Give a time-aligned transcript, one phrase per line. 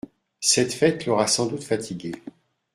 [0.41, 2.13] -cette fête l’aura sans doute fatigué!